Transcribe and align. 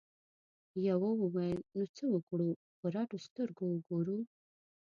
یوه 0.87 1.09
وویل 1.21 1.59
نو 1.75 1.81
څه 1.95 2.03
وکړو 2.13 2.49
په 2.77 2.85
رډو 2.95 3.17
سترګو 3.27 3.63
وګورو؟ 3.69 4.17